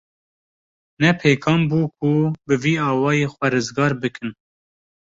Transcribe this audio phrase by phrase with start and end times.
[1.01, 2.11] Ne pêkan bû ku
[2.45, 4.29] bi vî awayî xwe rizgar bikin.